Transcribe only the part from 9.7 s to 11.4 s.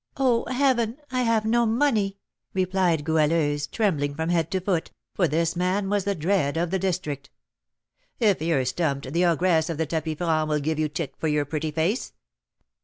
the tapis franc will give you tick for